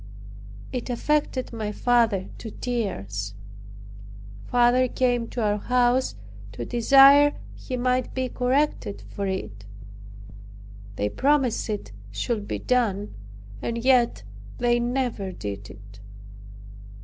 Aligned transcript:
It 0.73 0.89
affected 0.89 1.53
my 1.53 1.71
father 1.71 2.27
to 2.39 2.49
tears. 2.49 3.35
Father 4.47 4.87
came 4.87 5.27
to 5.27 5.43
our 5.43 5.59
house 5.59 6.15
to 6.53 6.65
desire 6.65 7.33
he 7.53 7.77
might 7.77 8.11
be 8.15 8.27
corrected 8.27 9.03
for 9.11 9.27
it. 9.27 9.67
They 10.95 11.07
promised 11.07 11.69
it 11.69 11.91
should 12.09 12.47
be 12.47 12.57
done, 12.57 13.13
and 13.61 13.77
yet 13.77 14.23
they 14.57 14.79
never 14.79 15.31
did 15.31 15.69
it. 15.69 15.99